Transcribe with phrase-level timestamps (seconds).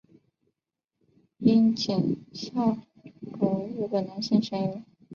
[1.41, 2.51] 樱井孝
[3.37, 4.81] 宏为日本男性声优。